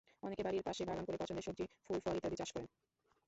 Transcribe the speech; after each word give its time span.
অনেকে 0.23 0.41
বাড়ির 0.43 0.63
পাশে 0.63 0.81
বাগান 0.85 1.03
করে 1.05 1.17
পছন্দের 1.17 1.45
সবজি, 1.47 1.65
ফুল-ফল 1.85 2.15
ইত্যাদি 2.17 2.37
চাষ 2.37 2.49
করেন। 2.53 2.67